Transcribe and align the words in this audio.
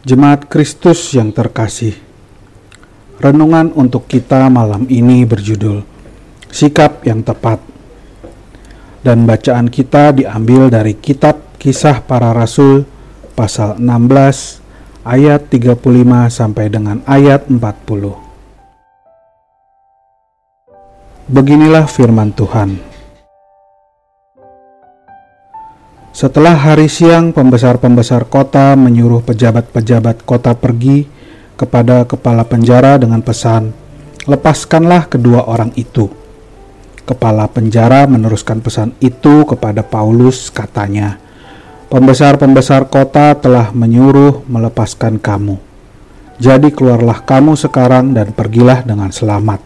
Jemaat 0.00 0.48
Kristus 0.48 1.12
yang 1.12 1.28
terkasih, 1.28 1.92
renungan 3.20 3.68
untuk 3.76 4.08
kita 4.08 4.48
malam 4.48 4.88
ini 4.88 5.28
berjudul 5.28 5.84
Sikap 6.48 7.04
yang 7.04 7.20
Tepat. 7.20 7.60
Dan 9.04 9.28
bacaan 9.28 9.68
kita 9.68 10.16
diambil 10.16 10.72
dari 10.72 10.96
kitab 10.96 11.52
Kisah 11.60 12.00
Para 12.00 12.32
Rasul 12.32 12.88
pasal 13.36 13.76
16 13.76 15.04
ayat 15.04 15.52
35 15.52 15.84
sampai 16.32 16.72
dengan 16.72 17.04
ayat 17.04 17.44
40. 17.52 17.60
Beginilah 21.28 21.84
firman 21.84 22.32
Tuhan. 22.32 22.89
Setelah 26.20 26.52
hari 26.52 26.84
siang, 26.92 27.32
pembesar-pembesar 27.32 28.28
kota 28.28 28.76
menyuruh 28.76 29.24
pejabat-pejabat 29.24 30.28
kota 30.28 30.52
pergi 30.52 31.08
kepada 31.56 32.04
kepala 32.04 32.44
penjara 32.44 33.00
dengan 33.00 33.24
pesan, 33.24 33.72
"Lepaskanlah 34.28 35.08
kedua 35.08 35.48
orang 35.48 35.72
itu." 35.80 36.12
Kepala 37.08 37.48
penjara 37.48 38.04
meneruskan 38.04 38.60
pesan 38.60 38.92
itu 39.00 39.48
kepada 39.48 39.80
Paulus, 39.80 40.52
katanya, 40.52 41.16
"Pembesar-pembesar 41.88 42.92
kota 42.92 43.32
telah 43.40 43.72
menyuruh 43.72 44.44
melepaskan 44.44 45.16
kamu. 45.16 45.56
Jadi 46.36 46.68
keluarlah 46.68 47.24
kamu 47.24 47.56
sekarang 47.56 48.12
dan 48.12 48.36
pergilah 48.36 48.84
dengan 48.84 49.08
selamat." 49.08 49.64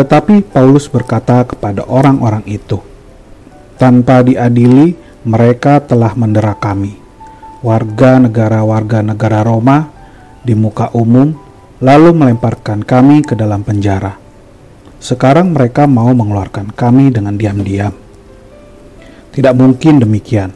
Tetapi 0.00 0.48
Paulus 0.48 0.88
berkata 0.88 1.44
kepada 1.44 1.84
orang-orang 1.84 2.40
itu, 2.48 2.80
"Tanpa 3.76 4.24
diadili, 4.24 5.04
mereka 5.26 5.82
telah 5.82 6.14
mendera 6.14 6.54
kami, 6.54 6.94
warga 7.58 8.22
negara-warga 8.22 9.02
negara 9.02 9.42
Roma, 9.42 9.90
di 10.46 10.54
muka 10.54 10.94
umum, 10.94 11.34
lalu 11.82 12.14
melemparkan 12.14 12.86
kami 12.86 13.26
ke 13.26 13.34
dalam 13.34 13.66
penjara. 13.66 14.14
Sekarang 15.02 15.50
mereka 15.50 15.90
mau 15.90 16.14
mengeluarkan 16.14 16.70
kami 16.70 17.10
dengan 17.10 17.34
diam-diam. 17.34 17.90
Tidak 19.34 19.54
mungkin 19.58 19.98
demikian. 19.98 20.54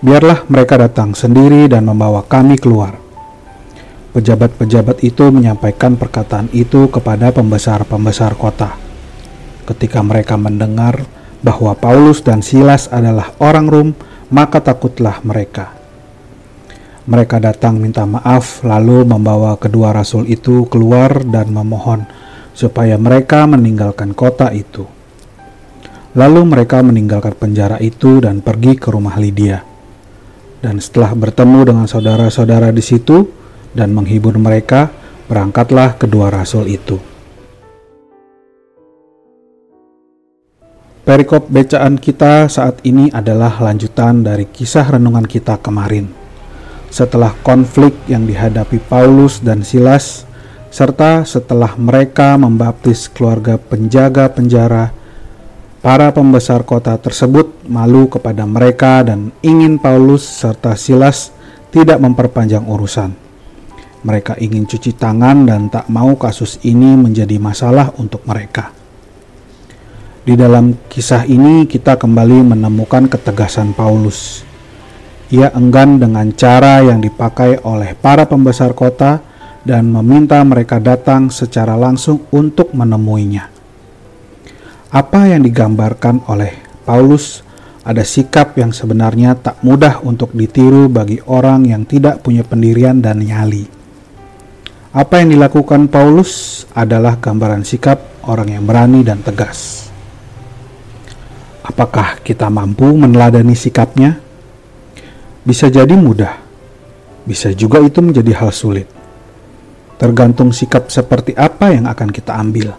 Biarlah 0.00 0.48
mereka 0.48 0.80
datang 0.80 1.12
sendiri 1.12 1.68
dan 1.68 1.84
membawa 1.84 2.24
kami 2.24 2.56
keluar. 2.56 2.96
Pejabat-pejabat 4.16 5.04
itu 5.04 5.28
menyampaikan 5.28 6.00
perkataan 6.00 6.48
itu 6.56 6.88
kepada 6.88 7.28
pembesar-pembesar 7.28 8.40
kota. 8.40 8.72
Ketika 9.68 10.00
mereka 10.00 10.40
mendengar 10.40 11.04
bahwa 11.44 11.76
Paulus 11.76 12.24
dan 12.24 12.40
Silas 12.40 12.88
adalah 12.88 13.34
orang 13.40 13.66
Rom, 13.68 13.88
maka 14.32 14.60
takutlah 14.60 15.20
mereka. 15.22 15.76
Mereka 17.06 17.38
datang 17.38 17.78
minta 17.78 18.02
maaf, 18.02 18.66
lalu 18.66 19.06
membawa 19.06 19.54
kedua 19.54 19.94
rasul 19.94 20.26
itu 20.26 20.66
keluar 20.66 21.22
dan 21.22 21.54
memohon 21.54 22.02
supaya 22.50 22.98
mereka 22.98 23.46
meninggalkan 23.46 24.10
kota 24.10 24.50
itu. 24.50 24.82
Lalu 26.16 26.40
mereka 26.48 26.80
meninggalkan 26.82 27.36
penjara 27.36 27.78
itu 27.78 28.18
dan 28.24 28.42
pergi 28.42 28.74
ke 28.80 28.88
rumah 28.90 29.20
Lydia. 29.20 29.62
Dan 30.58 30.80
setelah 30.80 31.12
bertemu 31.12 31.60
dengan 31.62 31.86
saudara-saudara 31.86 32.72
di 32.74 32.82
situ 32.82 33.28
dan 33.76 33.92
menghibur 33.92 34.34
mereka, 34.40 34.90
berangkatlah 35.28 36.00
kedua 36.00 36.32
rasul 36.32 36.66
itu. 36.66 37.15
Perikop 41.06 41.46
bacaan 41.46 42.02
kita 42.02 42.50
saat 42.50 42.82
ini 42.82 43.14
adalah 43.14 43.62
lanjutan 43.62 44.26
dari 44.26 44.42
kisah 44.42 44.90
renungan 44.98 45.22
kita 45.22 45.54
kemarin. 45.62 46.10
Setelah 46.90 47.30
konflik 47.46 47.94
yang 48.10 48.26
dihadapi 48.26 48.82
Paulus 48.90 49.38
dan 49.38 49.62
Silas, 49.62 50.26
serta 50.66 51.22
setelah 51.22 51.78
mereka 51.78 52.34
membaptis 52.34 53.06
keluarga 53.06 53.54
penjaga 53.54 54.26
penjara, 54.34 54.90
para 55.78 56.10
pembesar 56.10 56.66
kota 56.66 56.98
tersebut 56.98 57.54
malu 57.70 58.10
kepada 58.10 58.42
mereka 58.42 59.06
dan 59.06 59.30
ingin 59.46 59.78
Paulus 59.78 60.26
serta 60.26 60.74
Silas 60.74 61.30
tidak 61.70 62.02
memperpanjang 62.02 62.66
urusan. 62.66 63.14
Mereka 64.02 64.42
ingin 64.42 64.66
cuci 64.66 64.98
tangan 64.98 65.46
dan 65.46 65.70
tak 65.70 65.86
mau 65.86 66.18
kasus 66.18 66.58
ini 66.66 66.98
menjadi 66.98 67.38
masalah 67.38 67.94
untuk 67.94 68.26
mereka. 68.26 68.75
Di 70.26 70.34
dalam 70.34 70.74
kisah 70.90 71.22
ini 71.22 71.70
kita 71.70 71.94
kembali 71.94 72.50
menemukan 72.50 73.06
ketegasan 73.06 73.70
Paulus. 73.70 74.42
Ia 75.30 75.54
enggan 75.54 76.02
dengan 76.02 76.34
cara 76.34 76.82
yang 76.82 76.98
dipakai 76.98 77.62
oleh 77.62 77.94
para 77.94 78.26
pembesar 78.26 78.74
kota 78.74 79.22
dan 79.62 79.86
meminta 79.86 80.42
mereka 80.42 80.82
datang 80.82 81.30
secara 81.30 81.78
langsung 81.78 82.26
untuk 82.34 82.74
menemuinya. 82.74 83.46
Apa 84.90 85.30
yang 85.30 85.46
digambarkan 85.46 86.26
oleh 86.26 86.58
Paulus 86.82 87.46
ada 87.86 88.02
sikap 88.02 88.58
yang 88.58 88.74
sebenarnya 88.74 89.38
tak 89.38 89.62
mudah 89.62 90.02
untuk 90.02 90.34
ditiru 90.34 90.90
bagi 90.90 91.22
orang 91.30 91.70
yang 91.70 91.86
tidak 91.86 92.26
punya 92.26 92.42
pendirian 92.42 92.98
dan 92.98 93.22
nyali. 93.22 93.62
Apa 94.90 95.22
yang 95.22 95.38
dilakukan 95.38 95.86
Paulus 95.86 96.66
adalah 96.74 97.14
gambaran 97.14 97.62
sikap 97.62 98.26
orang 98.26 98.58
yang 98.58 98.66
berani 98.66 99.06
dan 99.06 99.22
tegas. 99.22 99.94
Apakah 101.66 102.22
kita 102.22 102.46
mampu 102.46 102.86
meneladani 102.94 103.58
sikapnya? 103.58 104.22
Bisa 105.42 105.66
jadi 105.66 105.98
mudah, 105.98 106.38
bisa 107.26 107.50
juga 107.50 107.82
itu 107.82 107.98
menjadi 107.98 108.38
hal 108.38 108.54
sulit. 108.54 108.86
Tergantung 109.98 110.54
sikap 110.54 110.86
seperti 110.94 111.34
apa 111.34 111.74
yang 111.74 111.90
akan 111.90 112.14
kita 112.14 112.38
ambil. 112.38 112.70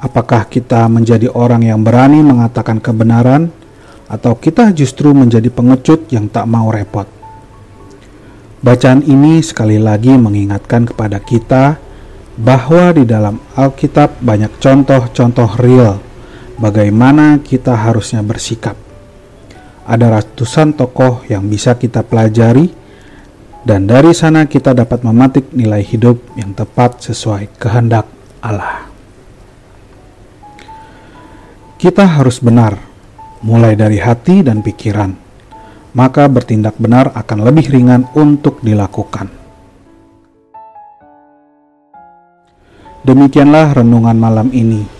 Apakah 0.00 0.48
kita 0.48 0.88
menjadi 0.88 1.28
orang 1.28 1.68
yang 1.68 1.84
berani 1.84 2.24
mengatakan 2.24 2.80
kebenaran, 2.80 3.52
atau 4.08 4.34
kita 4.34 4.72
justru 4.72 5.12
menjadi 5.12 5.52
pengecut 5.52 6.08
yang 6.08 6.32
tak 6.32 6.48
mau 6.48 6.72
repot? 6.72 7.04
Bacaan 8.60 9.04
ini 9.04 9.44
sekali 9.44 9.76
lagi 9.76 10.16
mengingatkan 10.16 10.88
kepada 10.88 11.20
kita 11.20 11.76
bahwa 12.40 12.96
di 12.96 13.04
dalam 13.04 13.36
Alkitab 13.56 14.20
banyak 14.24 14.56
contoh-contoh 14.60 15.50
real 15.60 16.09
bagaimana 16.60 17.40
kita 17.40 17.72
harusnya 17.72 18.20
bersikap. 18.20 18.76
Ada 19.88 20.20
ratusan 20.20 20.76
tokoh 20.76 21.24
yang 21.26 21.48
bisa 21.48 21.74
kita 21.74 22.04
pelajari, 22.04 22.68
dan 23.64 23.88
dari 23.88 24.12
sana 24.14 24.46
kita 24.46 24.76
dapat 24.76 25.02
memetik 25.02 25.50
nilai 25.56 25.82
hidup 25.82 26.20
yang 26.36 26.54
tepat 26.54 27.00
sesuai 27.02 27.58
kehendak 27.58 28.06
Allah. 28.44 28.86
Kita 31.80 32.04
harus 32.04 32.44
benar, 32.44 32.76
mulai 33.40 33.72
dari 33.72 33.96
hati 33.96 34.44
dan 34.44 34.60
pikiran, 34.60 35.16
maka 35.96 36.28
bertindak 36.28 36.76
benar 36.76 37.10
akan 37.16 37.40
lebih 37.40 37.72
ringan 37.72 38.04
untuk 38.12 38.60
dilakukan. 38.60 39.32
Demikianlah 43.00 43.80
renungan 43.80 44.16
malam 44.20 44.52
ini. 44.52 44.99